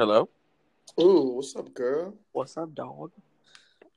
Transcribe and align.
Hello. 0.00 0.30
Ooh, 0.98 1.32
what's 1.34 1.54
up, 1.54 1.74
girl? 1.74 2.14
What's 2.32 2.56
up, 2.56 2.74
dog? 2.74 3.10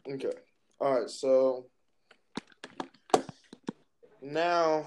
Okay. 0.05 0.33
All 0.81 0.99
right. 0.99 1.09
So 1.09 1.67
now, 4.21 4.85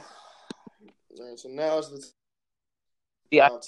all 1.19 1.27
right, 1.27 1.39
so 1.39 1.49
now 1.49 1.79
is 1.79 1.89
the 1.89 2.07
Yeah, 3.31 3.49
time. 3.49 3.61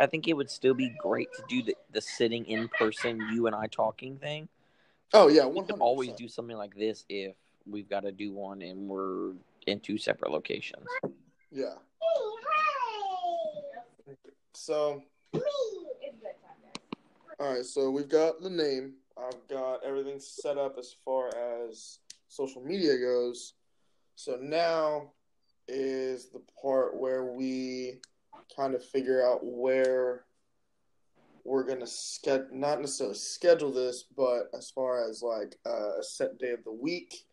I 0.00 0.06
think 0.06 0.26
it 0.26 0.32
would 0.32 0.50
still 0.50 0.74
be 0.74 0.92
great 0.98 1.28
to 1.36 1.44
do 1.48 1.62
the, 1.62 1.76
the 1.92 2.00
sitting 2.00 2.44
in 2.46 2.68
person, 2.76 3.24
you 3.32 3.46
and 3.46 3.54
I 3.54 3.68
talking 3.68 4.16
thing. 4.16 4.48
Oh 5.12 5.28
yeah, 5.28 5.46
We 5.46 5.58
one 5.58 5.66
could 5.66 5.78
always 5.78 6.10
do 6.14 6.26
something 6.26 6.56
like 6.56 6.74
this 6.74 7.04
if 7.08 7.36
we've 7.70 7.88
got 7.88 8.00
to 8.00 8.10
do 8.10 8.32
one 8.32 8.62
and 8.62 8.88
we're 8.88 9.34
in 9.68 9.78
two 9.78 9.96
separate 9.96 10.32
locations. 10.32 10.88
Yeah. 11.52 11.74
Hey. 14.04 14.16
So 14.54 15.04
all 17.40 17.54
right. 17.54 17.64
So 17.64 17.90
we've 17.90 18.08
got 18.08 18.42
the 18.42 18.50
name. 18.50 18.92
I've 19.16 19.48
got 19.48 19.82
everything 19.82 20.20
set 20.20 20.58
up 20.58 20.76
as 20.78 20.94
far 21.04 21.30
as 21.64 22.00
social 22.28 22.62
media 22.62 22.98
goes. 22.98 23.54
So 24.14 24.36
now 24.40 25.12
is 25.66 26.28
the 26.28 26.42
part 26.60 27.00
where 27.00 27.24
we 27.24 28.00
kind 28.54 28.74
of 28.74 28.84
figure 28.84 29.26
out 29.26 29.40
where 29.42 30.24
we're 31.44 31.64
gonna 31.64 31.86
sched 31.86 32.52
not 32.52 32.80
necessarily 32.80 33.16
schedule 33.16 33.72
this, 33.72 34.04
but 34.14 34.50
as 34.52 34.70
far 34.70 35.08
as 35.08 35.22
like 35.22 35.56
uh, 35.64 35.98
a 35.98 36.02
set 36.02 36.38
day 36.38 36.50
of 36.50 36.62
the 36.64 36.72
week, 36.72 37.24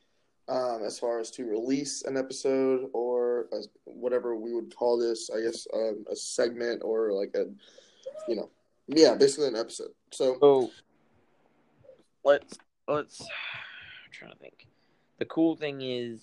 um, 0.48 0.84
as 0.86 0.98
far 0.98 1.20
as 1.20 1.30
to 1.32 1.44
release 1.44 2.04
an 2.04 2.16
episode 2.16 2.90
or 2.94 3.48
as 3.52 3.68
whatever 3.84 4.38
we 4.38 4.54
would 4.54 4.74
call 4.74 4.98
this, 4.98 5.30
I 5.30 5.42
guess 5.42 5.68
um, 5.74 6.06
a 6.10 6.16
segment 6.16 6.82
or 6.86 7.12
like 7.12 7.36
a, 7.36 7.48
you 8.30 8.38
know, 8.38 8.50
yeah, 8.88 9.16
basically 9.16 9.48
an 9.48 9.56
episode. 9.56 9.92
So 10.12 10.38
So 10.40 10.72
let's 12.24 12.58
let's. 12.88 13.22
I'm 13.22 14.12
trying 14.12 14.32
to 14.32 14.38
think. 14.38 14.68
The 15.20 15.26
cool 15.26 15.56
thing 15.56 15.82
is 15.82 16.22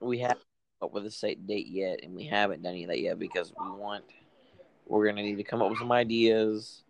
we 0.00 0.18
haven't 0.18 0.40
come 0.80 0.88
up 0.88 0.92
with 0.92 1.06
a 1.06 1.10
set 1.10 1.46
date 1.46 1.68
yet, 1.68 2.00
and 2.02 2.14
we 2.14 2.24
haven't 2.24 2.62
done 2.62 2.72
any 2.72 2.84
of 2.84 2.90
that 2.90 3.00
yet 3.00 3.18
because 3.18 3.52
we 3.58 3.70
want. 3.70 4.04
We're 4.86 5.06
gonna 5.06 5.22
need 5.22 5.36
to 5.36 5.44
come 5.44 5.62
up 5.62 5.70
with 5.70 5.78
some 5.78 5.92
ideas, 5.92 6.82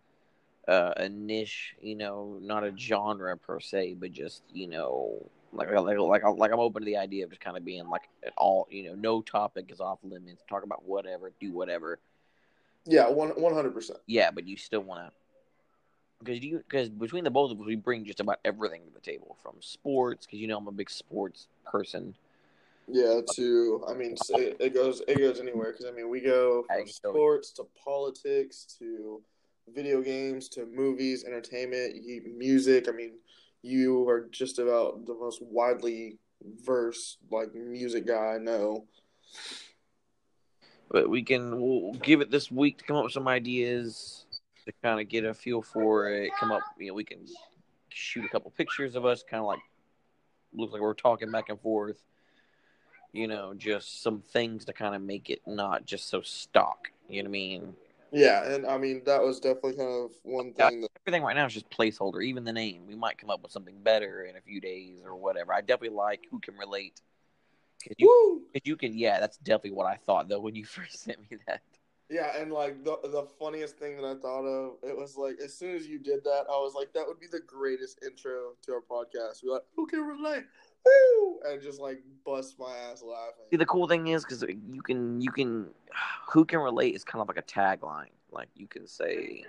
uh, 0.67 0.93
a 0.97 1.09
niche, 1.09 1.75
you 1.79 1.95
know, 1.95 2.39
not 2.41 2.63
a 2.63 2.73
genre 2.75 3.37
per 3.37 3.59
se, 3.59 3.95
but 3.99 4.11
just 4.11 4.43
you 4.51 4.67
know, 4.67 5.29
like 5.53 5.71
like 5.71 5.97
like 5.97 6.23
like 6.23 6.51
I'm 6.51 6.59
open 6.59 6.81
to 6.81 6.85
the 6.85 6.97
idea 6.97 7.23
of 7.23 7.29
just 7.29 7.41
kind 7.41 7.55
of 7.55 7.63
being 7.63 7.87
like 7.87 8.09
an 8.23 8.31
all, 8.37 8.67
you 8.71 8.83
know, 8.83 8.95
no 8.95 9.21
topic 9.21 9.69
is 9.71 9.79
off 9.79 9.99
limits. 10.03 10.43
Talk 10.49 10.63
about 10.63 10.83
whatever, 10.85 11.31
do 11.39 11.51
whatever. 11.51 11.99
Yeah, 12.85 13.09
one 13.09 13.29
one 13.29 13.53
hundred 13.53 13.73
percent. 13.73 13.99
Yeah, 14.07 14.31
but 14.31 14.47
you 14.47 14.57
still 14.57 14.81
want 14.81 15.07
to 15.07 15.11
because 16.23 16.43
you 16.43 16.57
because 16.59 16.89
between 16.89 17.23
the 17.23 17.31
both 17.31 17.51
of 17.51 17.59
us, 17.59 17.65
we 17.65 17.75
bring 17.75 18.05
just 18.05 18.19
about 18.19 18.39
everything 18.45 18.81
to 18.85 18.93
the 18.93 18.99
table 18.99 19.37
from 19.41 19.55
sports 19.59 20.25
because 20.25 20.39
you 20.39 20.47
know 20.47 20.57
I'm 20.57 20.67
a 20.67 20.71
big 20.71 20.89
sports 20.89 21.47
person. 21.65 22.15
Yeah, 22.87 23.21
to 23.35 23.83
I 23.87 23.93
mean, 23.93 24.15
it, 24.29 24.57
it 24.59 24.73
goes 24.73 25.01
it 25.07 25.17
goes 25.17 25.39
anywhere 25.39 25.71
because 25.71 25.85
I 25.85 25.91
mean 25.91 26.09
we 26.09 26.21
go 26.21 26.65
from 26.67 26.87
sports 26.87 27.51
to 27.53 27.65
politics 27.83 28.65
to 28.79 29.21
video 29.73 30.01
games 30.01 30.49
to 30.49 30.65
movies, 30.65 31.23
entertainment, 31.23 31.95
music. 32.35 32.89
I 32.89 32.91
mean, 32.91 33.13
you 33.61 34.07
are 34.09 34.27
just 34.31 34.59
about 34.59 35.05
the 35.05 35.13
most 35.13 35.41
widely 35.41 36.17
versed 36.65 37.19
like 37.31 37.55
music 37.55 38.05
guy 38.05 38.35
I 38.35 38.37
know. 38.37 38.85
But 40.89 41.09
we 41.09 41.23
can 41.23 41.59
we'll 41.59 41.93
give 41.93 42.21
it 42.21 42.29
this 42.29 42.51
week 42.51 42.77
to 42.77 42.83
come 42.83 42.95
up 42.95 43.03
with 43.03 43.13
some 43.13 43.27
ideas 43.27 44.25
to 44.65 44.73
kind 44.81 44.99
of 44.99 45.09
get 45.09 45.25
a 45.25 45.33
feel 45.33 45.61
for 45.61 46.09
it. 46.09 46.31
Come 46.39 46.51
up, 46.51 46.61
you 46.77 46.87
know, 46.87 46.93
we 46.93 47.03
can 47.03 47.19
shoot 47.89 48.25
a 48.25 48.29
couple 48.29 48.51
pictures 48.51 48.95
of 48.95 49.05
us, 49.05 49.23
kind 49.23 49.41
of 49.41 49.47
like 49.47 49.59
looks 50.53 50.73
like 50.73 50.81
we're 50.81 50.93
talking 50.93 51.31
back 51.31 51.49
and 51.49 51.59
forth. 51.59 51.97
You 53.11 53.27
know, 53.27 53.53
just 53.53 54.01
some 54.01 54.23
things 54.31 54.65
to 54.65 54.73
kind 54.73 54.95
of 54.95 55.01
make 55.01 55.29
it 55.29 55.41
not 55.45 55.85
just 55.85 56.09
so 56.09 56.21
stock. 56.21 56.89
You 57.07 57.21
know 57.21 57.29
what 57.29 57.31
I 57.35 57.39
mean? 57.39 57.75
Yeah, 58.11 58.43
and 58.51 58.65
I 58.67 58.77
mean 58.77 59.01
that 59.05 59.21
was 59.23 59.39
definitely 59.39 59.73
kind 59.73 59.89
of 59.89 60.11
one 60.23 60.53
thing 60.53 60.81
that 60.81 60.89
Everything 61.05 61.23
right 61.23 61.35
now 61.35 61.45
is 61.45 61.53
just 61.53 61.69
placeholder. 61.69 62.23
Even 62.23 62.45
the 62.45 62.53
name, 62.53 62.83
we 62.87 62.95
might 62.95 63.17
come 63.17 63.29
up 63.29 63.41
with 63.43 63.51
something 63.51 63.75
better 63.83 64.23
in 64.23 64.37
a 64.37 64.41
few 64.41 64.61
days 64.61 65.01
or 65.03 65.15
whatever. 65.15 65.53
I 65.53 65.59
definitely 65.61 65.97
like 65.97 66.21
who 66.31 66.39
can 66.39 66.55
relate. 66.55 67.01
'Cause 67.83 67.95
you, 67.97 68.07
woo. 68.07 68.41
'cause 68.53 68.61
you 68.63 68.75
could, 68.77 68.95
yeah, 68.95 69.19
that's 69.19 69.37
definitely 69.37 69.71
what 69.71 69.87
I 69.87 69.97
thought 69.97 70.27
though 70.29 70.39
when 70.39 70.55
you 70.55 70.65
first 70.65 70.99
sent 71.03 71.19
me 71.29 71.37
that. 71.47 71.61
Yeah, 72.09 72.37
and 72.37 72.51
like 72.51 72.83
the 72.83 72.97
the 73.03 73.25
funniest 73.39 73.77
thing 73.77 73.95
that 73.97 74.05
I 74.05 74.15
thought 74.15 74.45
of, 74.45 74.75
it 74.83 74.95
was 74.95 75.17
like 75.17 75.39
as 75.43 75.53
soon 75.53 75.75
as 75.75 75.87
you 75.87 75.99
did 75.99 76.23
that, 76.25 76.45
I 76.49 76.57
was 76.57 76.73
like, 76.75 76.93
that 76.93 77.07
would 77.07 77.19
be 77.19 77.27
the 77.27 77.39
greatest 77.39 78.03
intro 78.03 78.53
to 78.63 78.73
our 78.73 78.81
podcast. 78.81 79.43
We're 79.43 79.53
like, 79.53 79.63
who 79.75 79.87
can 79.87 80.01
relate? 80.01 80.43
Woo! 80.85 81.39
And 81.45 81.61
just 81.61 81.79
like 81.79 82.03
bust 82.25 82.59
my 82.59 82.75
ass 82.91 83.01
laughing. 83.01 83.45
See, 83.49 83.57
the 83.57 83.65
cool 83.65 83.87
thing 83.87 84.07
is 84.07 84.23
because 84.23 84.43
you 84.43 84.81
can, 84.83 85.21
you 85.21 85.31
can, 85.31 85.67
who 86.31 86.45
can 86.45 86.59
relate 86.59 86.93
is 86.95 87.03
kind 87.03 87.21
of 87.21 87.27
like 87.27 87.37
a 87.37 87.41
tagline. 87.41 88.11
Like 88.31 88.49
you 88.55 88.67
can 88.67 88.85
say, 88.87 89.45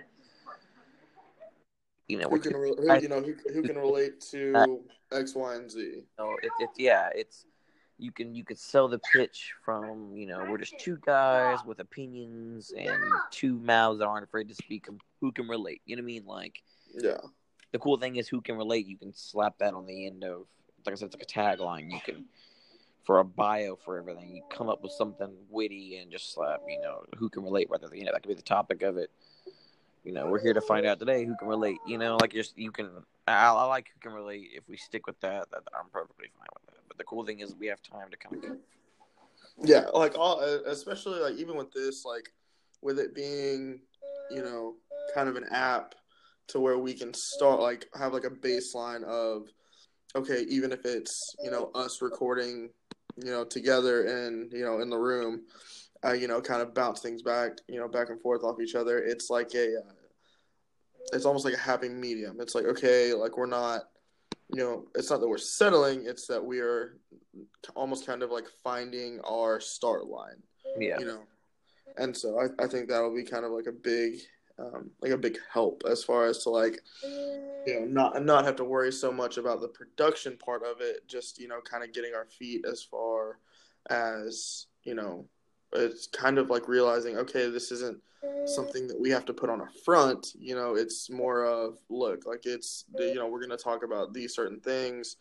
you 2.07 2.17
know, 2.19 2.29
Who 2.29 2.39
can 2.39 2.55
re- 2.55 2.73
who, 2.77 2.99
you 2.99 3.09
know 3.09 3.21
who, 3.21 3.33
who 3.51 3.61
can 3.63 3.77
relate 3.77 4.21
to 4.31 4.81
uh, 5.11 5.17
X, 5.17 5.35
Y, 5.35 5.55
and 5.55 5.69
Z? 5.69 5.79
you 5.79 6.03
know, 6.17 6.35
it, 6.41 6.69
yeah, 6.77 7.09
it's 7.13 7.45
you 7.97 8.11
can 8.11 8.35
you 8.35 8.43
could 8.43 8.59
sell 8.59 8.87
the 8.87 8.99
pitch 9.13 9.53
from 9.63 10.15
you 10.15 10.25
know 10.25 10.45
we're 10.49 10.57
just 10.57 10.77
two 10.79 10.97
guys 11.05 11.59
with 11.65 11.79
opinions 11.79 12.73
and 12.77 13.01
two 13.31 13.57
mouths 13.59 13.99
that 13.99 14.05
aren't 14.05 14.25
afraid 14.25 14.49
to 14.49 14.55
speak 14.55 14.87
who 15.21 15.31
can 15.31 15.47
relate. 15.47 15.81
You 15.85 15.95
know 15.95 16.01
what 16.01 16.05
I 16.05 16.07
mean? 16.07 16.25
Like 16.25 16.61
Yeah, 16.93 17.17
the 17.71 17.79
cool 17.79 17.97
thing 17.97 18.17
is 18.17 18.27
who 18.27 18.41
can 18.41 18.57
relate. 18.57 18.85
You 18.85 18.97
can 18.97 19.13
slap 19.13 19.57
that 19.59 19.73
on 19.73 19.85
the 19.85 20.07
end 20.07 20.23
of 20.23 20.45
like 20.85 20.93
I 20.93 20.95
said, 20.95 21.07
it's 21.07 21.15
like 21.15 21.23
a 21.23 21.57
tagline. 21.57 21.91
You 21.91 21.99
can 22.03 22.25
for 23.05 23.19
a 23.19 23.25
bio 23.25 23.75
for 23.75 23.97
everything. 23.97 24.35
You 24.35 24.43
come 24.49 24.67
up 24.67 24.81
with 24.81 24.91
something 24.91 25.29
witty 25.49 25.97
and 25.97 26.11
just 26.11 26.33
slap. 26.33 26.61
You 26.67 26.81
know 26.81 27.03
who 27.17 27.29
can 27.29 27.43
relate. 27.43 27.69
Whether 27.69 27.87
you 27.93 28.03
know 28.03 28.11
that 28.11 28.23
could 28.23 28.29
be 28.29 28.35
the 28.35 28.41
topic 28.41 28.81
of 28.81 28.97
it. 28.97 29.09
You 30.03 30.11
know 30.11 30.27
we're 30.27 30.41
here 30.41 30.53
to 30.53 30.61
find 30.61 30.85
out 30.85 30.99
today 30.99 31.25
who 31.25 31.35
can 31.37 31.47
relate. 31.47 31.77
You 31.87 31.97
know 31.97 32.17
like 32.19 32.33
just 32.33 32.57
you 32.57 32.71
can. 32.71 32.89
I, 33.27 33.47
I 33.47 33.63
like 33.65 33.87
who 33.93 33.99
can 33.99 34.13
relate. 34.13 34.49
If 34.53 34.67
we 34.67 34.77
stick 34.77 35.07
with 35.07 35.19
that, 35.21 35.49
that 35.51 35.63
I'm 35.73 35.89
perfectly 35.91 36.27
fine 36.37 36.47
with 36.53 36.65
that. 36.67 36.84
Cool 37.07 37.25
thing 37.25 37.39
is 37.39 37.55
we 37.55 37.67
have 37.67 37.81
time 37.81 38.09
to 38.11 38.17
kind 38.17 38.43
of. 38.43 38.57
yeah. 39.63 39.85
Like 39.93 40.17
all, 40.17 40.39
especially 40.39 41.19
like 41.19 41.35
even 41.35 41.55
with 41.55 41.71
this, 41.71 42.05
like 42.05 42.29
with 42.81 42.99
it 42.99 43.15
being, 43.15 43.79
you 44.31 44.43
know, 44.43 44.75
kind 45.13 45.29
of 45.29 45.35
an 45.35 45.45
app 45.51 45.95
to 46.47 46.59
where 46.59 46.77
we 46.77 46.93
can 46.93 47.13
start 47.13 47.59
like 47.59 47.87
have 47.97 48.13
like 48.13 48.25
a 48.25 48.29
baseline 48.29 49.03
of 49.03 49.47
okay, 50.15 50.45
even 50.47 50.71
if 50.71 50.85
it's 50.85 51.35
you 51.43 51.51
know 51.51 51.71
us 51.75 52.01
recording, 52.01 52.69
you 53.17 53.31
know, 53.31 53.43
together 53.43 54.05
and 54.05 54.51
you 54.51 54.63
know 54.63 54.79
in 54.79 54.89
the 54.89 54.97
room, 54.97 55.41
uh, 56.05 56.13
you 56.13 56.27
know, 56.27 56.41
kind 56.41 56.61
of 56.61 56.73
bounce 56.73 57.01
things 57.01 57.21
back, 57.21 57.51
you 57.67 57.79
know, 57.79 57.87
back 57.87 58.09
and 58.09 58.21
forth 58.21 58.43
off 58.43 58.61
each 58.61 58.75
other. 58.75 58.99
It's 58.99 59.29
like 59.29 59.53
a, 59.55 59.77
uh, 59.77 59.93
it's 61.13 61.25
almost 61.25 61.45
like 61.45 61.53
a 61.53 61.59
happy 61.59 61.89
medium. 61.89 62.37
It's 62.39 62.55
like 62.55 62.65
okay, 62.65 63.13
like 63.13 63.37
we're 63.37 63.45
not, 63.45 63.83
you 64.53 64.61
know, 64.63 64.85
it's 64.95 65.09
not 65.09 65.19
that 65.21 65.27
we're 65.27 65.37
settling. 65.37 66.03
It's 66.05 66.27
that 66.27 66.43
we 66.43 66.59
are 66.59 66.97
almost 67.75 68.05
kind 68.05 68.21
of 68.23 68.31
like 68.31 68.45
finding 68.63 69.19
our 69.21 69.59
start 69.59 70.05
line 70.05 70.41
Yeah. 70.79 70.99
you 70.99 71.05
know 71.05 71.21
and 71.97 72.15
so 72.15 72.39
I, 72.39 72.63
I 72.63 72.67
think 72.67 72.87
that'll 72.89 73.15
be 73.15 73.23
kind 73.23 73.45
of 73.45 73.51
like 73.51 73.67
a 73.67 73.71
big 73.71 74.19
um, 74.57 74.89
like 75.01 75.11
a 75.11 75.17
big 75.17 75.37
help 75.51 75.83
as 75.89 76.03
far 76.03 76.27
as 76.27 76.39
to 76.43 76.49
like 76.49 76.79
you 77.03 77.79
know 77.79 77.85
not 77.85 78.23
not 78.23 78.45
have 78.45 78.55
to 78.57 78.63
worry 78.63 78.91
so 78.91 79.11
much 79.11 79.37
about 79.37 79.61
the 79.61 79.67
production 79.67 80.37
part 80.37 80.63
of 80.63 80.79
it 80.81 81.07
just 81.07 81.39
you 81.39 81.47
know 81.47 81.59
kind 81.61 81.83
of 81.83 81.93
getting 81.93 82.13
our 82.13 82.25
feet 82.25 82.63
as 82.69 82.81
far 82.83 83.39
as 83.89 84.67
you 84.83 84.95
know 84.95 85.25
it's 85.75 86.07
kind 86.07 86.37
of 86.37 86.49
like 86.49 86.67
realizing 86.67 87.17
okay 87.17 87.49
this 87.49 87.71
isn't 87.71 87.97
something 88.45 88.87
that 88.87 88.99
we 88.99 89.09
have 89.09 89.25
to 89.25 89.33
put 89.33 89.49
on 89.49 89.61
a 89.61 89.67
front 89.83 90.27
you 90.39 90.55
know 90.55 90.75
it's 90.75 91.09
more 91.09 91.45
of 91.45 91.77
look 91.89 92.25
like 92.25 92.45
it's 92.45 92.85
you 92.97 93.15
know 93.15 93.27
we're 93.27 93.39
going 93.39 93.55
to 93.55 93.63
talk 93.63 93.83
about 93.83 94.13
these 94.13 94.33
certain 94.33 94.59
things 94.59 95.17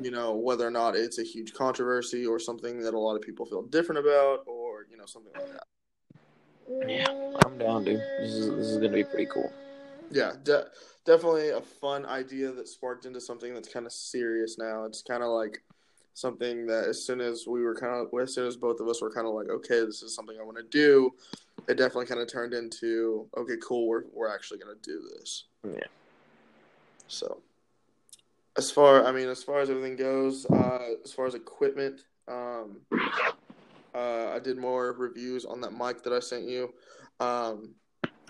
you 0.00 0.10
know 0.10 0.34
whether 0.34 0.66
or 0.66 0.70
not 0.70 0.96
it's 0.96 1.18
a 1.18 1.22
huge 1.22 1.52
controversy 1.52 2.24
or 2.26 2.38
something 2.38 2.80
that 2.82 2.94
a 2.94 2.98
lot 2.98 3.14
of 3.14 3.22
people 3.22 3.44
feel 3.46 3.62
different 3.62 3.98
about 3.98 4.40
or 4.46 4.86
you 4.90 4.96
know 4.96 5.06
something 5.06 5.32
like 5.34 5.50
that 5.52 6.88
Yeah, 6.88 7.08
I'm 7.44 7.58
down, 7.58 7.84
dude. 7.84 8.00
This 8.20 8.32
is 8.32 8.48
this 8.56 8.66
is 8.68 8.76
gonna 8.78 8.88
be 8.92 9.04
pretty 9.04 9.26
cool. 9.26 9.52
yeah 10.10 10.32
de- 10.42 10.66
definitely 11.04 11.50
a 11.50 11.60
fun 11.60 12.06
idea 12.06 12.50
that 12.52 12.68
sparked 12.68 13.04
into 13.06 13.20
something 13.20 13.52
that's 13.54 13.68
kind 13.72 13.86
of 13.86 13.92
serious 13.92 14.56
now 14.58 14.84
it's 14.84 15.02
kind 15.02 15.22
of 15.22 15.28
like 15.30 15.62
something 16.14 16.66
that 16.66 16.84
as 16.88 17.04
soon 17.04 17.20
as 17.20 17.44
we 17.46 17.62
were 17.62 17.74
kind 17.74 17.94
of 17.94 18.08
as 18.20 18.32
soon 18.34 18.46
as 18.46 18.56
both 18.56 18.80
of 18.80 18.88
us 18.88 19.02
were 19.02 19.10
kind 19.12 19.26
of 19.26 19.34
like 19.34 19.48
okay 19.50 19.84
this 19.84 20.02
is 20.02 20.14
something 20.14 20.36
i 20.40 20.44
want 20.44 20.56
to 20.56 20.62
do 20.70 21.10
it 21.68 21.76
definitely 21.76 22.06
kind 22.06 22.20
of 22.20 22.30
turned 22.30 22.54
into 22.54 23.26
okay 23.36 23.54
cool 23.62 23.88
we're, 23.88 24.04
we're 24.12 24.32
actually 24.32 24.58
going 24.58 24.74
to 24.74 24.90
do 24.90 25.02
this 25.18 25.44
Yeah. 25.64 25.80
so 27.08 27.42
as 28.56 28.70
far 28.70 29.04
i 29.04 29.12
mean 29.12 29.28
as 29.28 29.42
far 29.42 29.60
as 29.60 29.68
everything 29.70 29.96
goes 29.96 30.46
uh 30.46 30.86
as 31.04 31.12
far 31.12 31.26
as 31.26 31.34
equipment 31.34 32.00
um 32.28 32.80
uh 33.94 34.30
i 34.32 34.38
did 34.42 34.56
more 34.56 34.92
reviews 34.92 35.44
on 35.44 35.60
that 35.60 35.72
mic 35.72 36.02
that 36.04 36.12
i 36.12 36.20
sent 36.20 36.48
you 36.48 36.72
um 37.20 37.74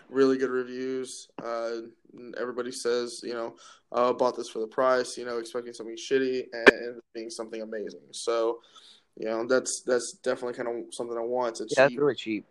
really 0.09 0.39
good 0.39 0.51
reviews. 0.51 1.29
Uh, 1.43 1.71
everybody 2.39 2.73
says, 2.73 3.21
you 3.23 3.35
know, 3.35 3.57
uh, 3.93 4.13
bought 4.13 4.37
this 4.37 4.49
for 4.49 4.61
the 4.61 4.67
price, 4.67 5.17
you 5.17 5.25
know, 5.25 5.39
expecting 5.39 5.73
something 5.73 5.97
shitty 5.97 6.45
and 6.53 7.01
being 7.15 7.31
something 7.31 7.63
amazing. 7.63 8.01
So, 8.13 8.61
you 9.17 9.27
know, 9.27 9.47
that's 9.47 9.83
that's 9.83 10.13
definitely 10.23 10.55
kind 10.55 10.69
of 10.69 10.95
something 10.95 11.17
I 11.17 11.23
want. 11.23 11.61
It's 11.61 11.75
Yeah, 11.77 11.87
cheap. 11.87 11.87
it's 11.87 11.97
really 11.97 12.15
cheap. 12.15 12.45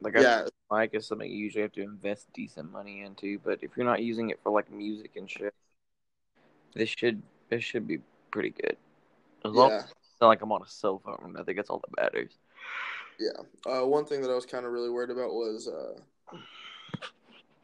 Like 0.00 0.16
Yeah, 0.16 0.46
I 0.70 0.74
like 0.74 0.94
is 0.94 1.06
something 1.06 1.30
you 1.30 1.38
usually 1.38 1.62
have 1.62 1.72
to 1.72 1.82
invest 1.82 2.32
decent 2.34 2.70
money 2.72 3.02
into, 3.02 3.38
but 3.38 3.58
if 3.62 3.76
you're 3.76 3.86
not 3.86 4.02
using 4.02 4.30
it 4.30 4.40
for 4.42 4.50
like 4.52 4.70
music 4.70 5.12
and 5.16 5.30
shit, 5.30 5.54
this 6.74 6.88
should 6.90 7.22
this 7.48 7.64
should 7.64 7.86
be 7.86 7.98
pretty 8.30 8.50
good. 8.50 8.76
As 9.44 9.52
long 9.52 9.70
yeah, 9.70 9.78
as 9.78 9.84
it's 9.84 10.20
not 10.20 10.28
like 10.28 10.42
I'm 10.42 10.52
on 10.52 10.62
a 10.62 10.68
cell 10.68 11.00
phone, 11.04 11.36
I 11.38 11.42
think 11.44 11.56
that's 11.58 11.70
all 11.70 11.80
that 11.80 12.02
matters. 12.02 12.32
yeah. 13.18 13.70
Uh, 13.70 13.86
one 13.86 14.04
thing 14.04 14.22
that 14.22 14.30
I 14.30 14.34
was 14.34 14.46
kind 14.46 14.66
of 14.66 14.72
really 14.72 14.90
worried 14.90 15.10
about 15.10 15.32
was 15.32 15.68
uh, 15.68 16.00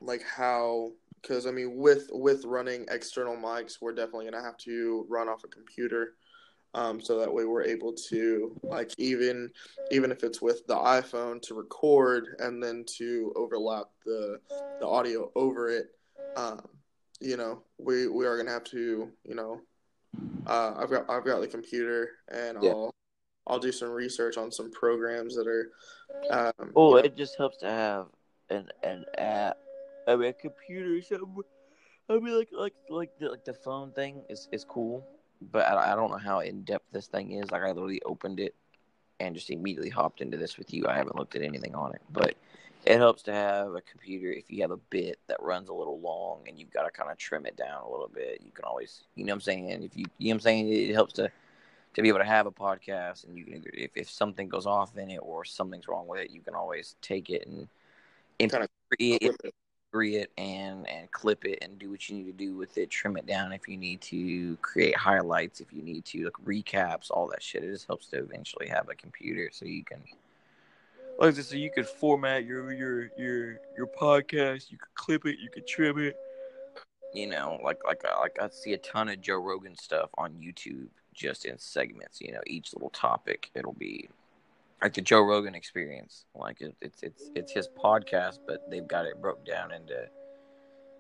like 0.05 0.23
how, 0.23 0.93
because 1.21 1.47
I 1.47 1.51
mean, 1.51 1.77
with 1.77 2.09
with 2.13 2.45
running 2.45 2.87
external 2.91 3.37
mics, 3.37 3.81
we're 3.81 3.95
definitely 3.95 4.27
gonna 4.27 4.43
have 4.43 4.57
to 4.59 5.07
run 5.09 5.29
off 5.29 5.45
a 5.45 5.49
computer. 5.49 6.15
Um, 6.75 7.03
so 7.03 7.19
that 7.19 7.33
way 7.33 7.45
we're 7.45 7.65
able 7.65 7.93
to 8.09 8.59
like 8.63 8.93
even 8.99 9.51
even 9.91 10.11
if 10.11 10.25
it's 10.25 10.41
with 10.41 10.67
the 10.67 10.75
iPhone 10.75 11.41
to 11.43 11.55
record 11.55 12.37
and 12.39 12.63
then 12.63 12.85
to 12.97 13.33
overlap 13.37 13.87
the 14.07 14.41
the 14.81 14.87
audio 14.87 15.31
over 15.35 15.69
it. 15.69 15.89
Um, 16.37 16.67
you 17.21 17.37
know, 17.37 17.63
we 17.79 18.09
we 18.09 18.27
are 18.27 18.37
gonna 18.37 18.51
have 18.51 18.65
to 18.65 19.11
you 19.25 19.35
know, 19.35 19.61
uh, 20.47 20.75
I've 20.79 20.91
got 20.91 21.11
I've 21.11 21.25
got 21.25 21.41
the 21.41 21.49
computer 21.49 22.09
and 22.29 22.59
Yeah. 22.63 22.71
I'll 22.71 22.95
I'll 23.47 23.59
do 23.59 23.73
some 23.73 23.91
research 23.91 24.37
on 24.37 24.51
some 24.51 24.71
programs 24.71 25.37
that 25.37 25.47
are. 25.47 25.71
Um, 26.31 26.73
you 26.75 26.91
know, 26.91 26.97
it 26.97 27.17
just 27.17 27.37
helps 27.37 27.59
to 27.59 27.69
have 27.69 28.07
an 28.49 28.69
an 28.83 29.05
app. 29.19 29.59
I 30.07 30.17
mean, 30.17 30.29
a 30.29 30.33
computer. 30.33 30.97
or 30.97 31.03
something. 31.03 31.43
I 32.09 32.19
mean, 32.19 32.37
like 32.37 32.49
like 32.53 32.75
like 32.91 33.19
the, 33.19 33.31
like 33.31 33.45
the 33.45 33.55
phone 33.55 33.93
thing 33.93 34.23
is 34.29 34.49
is 34.53 34.65
cool, 34.65 35.07
but 35.51 35.67
I, 35.67 35.93
I 35.93 35.95
don't 35.95 36.11
know 36.11 36.19
how 36.19 36.41
in 36.41 36.63
depth 36.63 36.87
this 36.93 37.07
thing 37.07 37.33
is. 37.33 37.51
Like 37.51 37.63
I 37.63 37.69
literally 37.69 38.03
opened 38.05 38.41
it 38.41 38.55
and 39.21 39.35
just 39.35 39.51
immediately 39.51 39.91
hopped 39.91 40.21
into 40.21 40.37
this 40.37 40.59
with 40.59 40.75
you. 40.75 40.87
I 40.89 40.97
haven't 40.97 41.17
looked 41.17 41.37
at 41.37 41.43
anything 41.43 41.75
on 41.75 41.95
it, 41.95 42.03
but 42.11 42.35
it 42.85 42.97
helps 42.99 43.23
to 43.23 43.33
have 43.33 43.75
a 43.75 43.81
computer 43.81 44.33
if 44.33 44.45
you 44.49 44.63
have 44.63 44.73
a 44.73 44.77
bit 44.77 45.21
that 45.29 45.41
runs 45.41 45.69
a 45.69 45.73
little 45.73 46.01
long 46.01 46.41
and 46.49 46.59
you've 46.59 46.73
got 46.73 46.83
to 46.83 46.91
kind 46.91 47.11
of 47.11 47.17
trim 47.19 47.47
it 47.47 47.57
down 47.57 47.85
a 47.85 47.89
little 47.91 48.11
bit. 48.13 48.41
You 48.45 48.51
can 48.51 48.65
always, 48.65 49.05
you 49.15 49.25
know, 49.25 49.33
what 49.33 49.37
I'm 49.37 49.41
saying. 49.43 49.71
If 49.85 49.97
you, 49.97 50.07
you 50.19 50.29
know, 50.29 50.35
what 50.35 50.35
I'm 50.35 50.41
saying, 50.41 50.69
it 50.73 50.93
helps 50.93 51.13
to 51.15 51.31
to 51.95 52.03
be 52.03 52.09
able 52.09 52.19
to 52.19 52.25
have 52.25 52.47
a 52.47 52.51
podcast 52.51 53.25
and 53.25 53.37
you 53.37 53.45
can 53.45 53.63
if, 53.75 53.91
if 53.95 54.11
something 54.11 54.49
goes 54.49 54.67
off 54.67 54.97
in 54.97 55.11
it 55.11 55.21
or 55.23 55.45
something's 55.45 55.87
wrong 55.87 56.09
with 56.09 56.21
it, 56.21 56.31
you 56.31 56.41
can 56.41 56.55
always 56.55 56.97
take 57.03 57.31
it 57.31 57.47
and 57.47 57.69
Kinda 58.51 58.69
create 58.91 59.23
it. 59.23 59.55
It 60.01 60.31
and 60.39 60.89
and 60.89 61.11
clip 61.11 61.45
it 61.45 61.59
and 61.63 61.79
do 61.79 61.91
what 61.91 62.09
you 62.09 62.17
need 62.17 62.27
to 62.27 62.33
do 62.33 62.57
with 62.57 62.79
it. 62.79 62.91
Trim 62.91 63.17
it 63.17 63.27
down 63.27 63.53
if 63.53 63.69
you 63.69 63.77
need 63.77 64.01
to. 64.03 64.57
Create 64.57 64.97
highlights 64.97 65.61
if 65.61 65.73
you 65.73 65.83
need 65.83 66.05
to. 66.07 66.25
Like 66.25 66.33
recaps, 66.45 67.11
all 67.11 67.29
that 67.29 67.43
shit. 67.43 67.65
It 67.65 67.73
just 67.73 67.87
helps 67.87 68.09
to 68.09 68.19
eventually 68.19 68.69
have 68.69 68.89
a 68.89 68.95
computer 68.95 69.51
so 69.53 69.67
you 69.67 69.85
can. 69.85 70.03
Like 71.19 71.35
said, 71.35 71.45
so 71.45 71.57
you 71.57 71.71
could 71.71 71.87
format 71.87 72.45
your 72.45 72.73
your 72.73 73.11
your 73.19 73.61
your 73.77 73.87
podcast. 73.87 74.71
You 74.71 74.79
could 74.79 74.95
clip 74.95 75.27
it. 75.27 75.39
You 75.39 75.51
could 75.51 75.67
trim 75.67 75.99
it. 75.99 76.17
You 77.15 77.27
know, 77.27 77.61
like 77.63 77.79
like 77.85 78.03
uh, 78.05 78.19
like 78.21 78.39
I 78.41 78.49
see 78.49 78.73
a 78.73 78.79
ton 78.79 79.11
of 79.11 79.21
Joe 79.21 79.37
Rogan 79.37 79.77
stuff 79.77 80.09
on 80.17 80.33
YouTube, 80.33 80.89
just 81.13 81.45
in 81.45 81.59
segments. 81.59 82.21
You 82.21 82.33
know, 82.33 82.41
each 82.47 82.73
little 82.73 82.91
topic 82.91 83.51
it'll 83.55 83.75
be 83.75 84.09
like 84.83 84.95
the 84.95 85.01
Joe 85.01 85.23
Rogan 85.23 85.55
experience. 85.55 86.27
Like 86.35 86.61
it, 86.61 86.75
it's 86.81 87.03
it's 87.03 87.31
it's 87.35 87.53
his 87.53 87.69
podcast, 87.69 88.41
but 88.47 88.69
they've 88.71 88.87
got 88.87 89.07
it 89.07 89.21
broke 89.23 89.47
down 89.47 89.73
into 89.73 90.07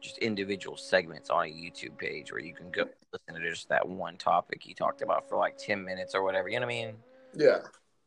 just 0.00 0.19
individual 0.19 0.76
segments 0.76 1.31
on 1.31 1.46
a 1.46 1.49
YouTube 1.49 1.96
page 1.99 2.32
where 2.32 2.40
you 2.40 2.55
can 2.55 2.70
go 2.70 2.84
listen 3.12 3.40
to 3.40 3.50
just 3.50 3.69
that 3.69 3.87
one 3.88 4.17
topic 4.17 4.61
he 4.62 4.75
talked 4.75 5.02
about 5.02 5.29
for 5.29 5.37
like 5.37 5.56
ten 5.58 5.84
minutes 5.84 6.14
or 6.14 6.23
whatever. 6.23 6.49
You 6.49 6.61
know 6.61 6.67
what 6.67 6.75
I 6.75 6.76
mean? 6.76 6.94
Yeah. 7.34 7.58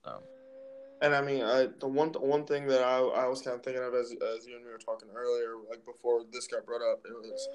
So 0.03 0.21
And 1.01 1.13
I 1.15 1.21
mean, 1.21 1.43
I, 1.43 1.67
the 1.79 1.87
one 1.87 2.09
one 2.13 2.45
thing 2.45 2.67
that 2.67 2.81
I, 2.81 2.99
I 2.99 3.27
was 3.27 3.41
kind 3.41 3.55
of 3.55 3.63
thinking 3.63 3.83
of 3.83 3.93
as 3.93 4.11
as 4.11 4.47
you 4.47 4.55
and 4.55 4.65
me 4.65 4.71
were 4.71 4.77
talking 4.77 5.09
earlier, 5.13 5.55
like 5.69 5.85
before 5.85 6.21
this 6.31 6.47
got 6.47 6.65
brought 6.65 6.81
up, 6.81 7.05
it 7.05 7.13
was, 7.13 7.49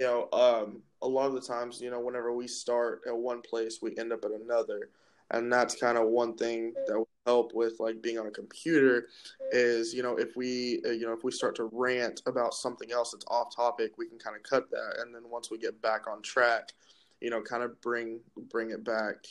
you 0.00 0.06
know, 0.06 0.28
um, 0.32 0.82
a 1.02 1.08
lot 1.08 1.26
of 1.26 1.34
the 1.34 1.40
times, 1.40 1.80
you 1.80 1.90
know, 1.90 2.00
whenever 2.00 2.32
we 2.32 2.48
start 2.48 3.02
at 3.06 3.16
one 3.16 3.42
place, 3.42 3.80
we 3.82 3.96
end 3.98 4.12
up 4.12 4.24
at 4.24 4.30
another, 4.30 4.88
and 5.30 5.52
that's 5.52 5.74
kind 5.76 5.98
of 5.98 6.08
one 6.08 6.36
thing 6.36 6.72
that 6.86 7.04
help 7.26 7.52
with 7.54 7.74
like 7.80 8.00
being 8.00 8.18
on 8.18 8.26
a 8.26 8.30
computer, 8.30 9.08
is 9.52 9.92
you 9.92 10.02
know 10.02 10.16
if 10.16 10.36
we 10.36 10.80
uh, 10.86 10.90
you 10.90 11.06
know 11.06 11.12
if 11.12 11.24
we 11.24 11.32
start 11.32 11.54
to 11.56 11.68
rant 11.72 12.22
about 12.26 12.54
something 12.54 12.92
else 12.92 13.12
that's 13.12 13.26
off 13.28 13.54
topic, 13.54 13.98
we 13.98 14.06
can 14.06 14.18
kind 14.18 14.36
of 14.36 14.42
cut 14.42 14.70
that, 14.70 15.00
and 15.00 15.14
then 15.14 15.22
once 15.28 15.50
we 15.50 15.58
get 15.58 15.80
back 15.82 16.06
on 16.08 16.22
track, 16.22 16.72
you 17.20 17.30
know, 17.30 17.42
kind 17.42 17.62
of 17.62 17.80
bring 17.80 18.20
bring 18.50 18.70
it 18.70 18.84
back 18.84 19.26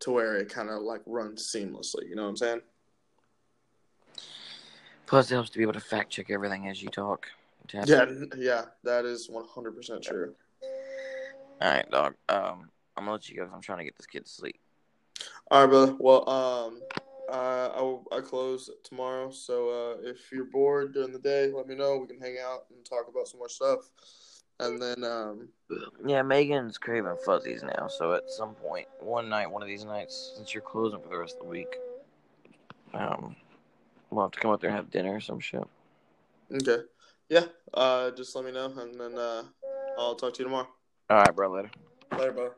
to 0.00 0.10
where 0.10 0.36
it 0.36 0.48
kind 0.48 0.70
of 0.70 0.82
like 0.82 1.00
runs 1.06 1.50
seamlessly. 1.50 2.08
You 2.08 2.16
know 2.16 2.22
what 2.22 2.30
I'm 2.30 2.36
saying? 2.36 2.60
plus 5.06 5.30
it 5.30 5.34
helps 5.34 5.50
to 5.50 5.58
be 5.58 5.62
able 5.62 5.72
to 5.72 5.80
fact 5.80 6.10
check 6.10 6.30
everything 6.30 6.68
as 6.68 6.82
you 6.82 6.88
talk. 6.88 7.28
Yeah, 7.72 8.06
yeah, 8.36 8.62
that 8.82 9.04
is 9.04 9.30
one 9.30 9.44
hundred 9.48 9.76
percent 9.76 10.02
true. 10.02 10.34
All 11.60 11.70
right, 11.70 11.88
dog. 11.90 12.14
Um, 12.28 12.70
I'm 12.96 13.04
gonna 13.04 13.12
let 13.12 13.28
you 13.28 13.36
go. 13.36 13.48
I'm 13.52 13.62
trying 13.62 13.78
to 13.78 13.84
get 13.84 13.96
this 13.96 14.06
kid 14.06 14.26
to 14.26 14.30
sleep. 14.30 14.58
All 15.50 15.62
right, 15.62 15.70
brother. 15.70 15.96
Well, 15.98 16.28
um, 16.28 16.82
uh, 17.28 17.70
I 17.74 17.80
will, 17.80 18.04
I 18.12 18.20
close 18.20 18.70
tomorrow, 18.82 19.30
so 19.30 19.68
uh, 19.68 20.08
if 20.08 20.30
you're 20.30 20.44
bored 20.44 20.94
during 20.94 21.12
the 21.12 21.18
day, 21.18 21.50
let 21.50 21.66
me 21.66 21.74
know. 21.74 21.98
We 21.98 22.06
can 22.06 22.20
hang 22.20 22.36
out 22.44 22.64
and 22.70 22.84
talk 22.84 23.06
about 23.08 23.28
some 23.28 23.38
more 23.38 23.48
stuff, 23.48 23.88
and 24.60 24.80
then 24.80 25.04
um, 25.04 25.48
Yeah, 26.06 26.22
Megan's 26.22 26.78
craving 26.78 27.16
fuzzies 27.24 27.62
now, 27.62 27.88
so 27.88 28.12
at 28.12 28.30
some 28.30 28.54
point, 28.54 28.86
one 29.00 29.28
night, 29.28 29.50
one 29.50 29.62
of 29.62 29.68
these 29.68 29.84
nights, 29.84 30.34
since 30.36 30.52
you're 30.52 30.62
closing 30.62 31.00
for 31.00 31.08
the 31.08 31.18
rest 31.18 31.36
of 31.36 31.44
the 31.44 31.50
week, 31.50 31.76
um, 32.92 33.34
we'll 34.10 34.24
have 34.24 34.32
to 34.32 34.40
come 34.40 34.50
out 34.50 34.60
there 34.60 34.70
and 34.70 34.76
have 34.76 34.90
dinner 34.90 35.14
or 35.14 35.20
some 35.20 35.40
shit. 35.40 35.64
okay, 36.52 36.82
yeah, 37.28 37.44
uh, 37.72 38.10
just 38.10 38.36
let 38.36 38.44
me 38.44 38.52
know, 38.52 38.72
and 38.76 39.00
then 39.00 39.16
uh, 39.18 39.44
I'll 39.98 40.14
talk 40.14 40.34
to 40.34 40.38
you 40.40 40.44
tomorrow. 40.44 40.68
All 41.10 41.18
right, 41.18 41.34
bro. 41.34 41.50
Later. 41.50 41.70
Later, 42.12 42.32
brother. 42.32 42.54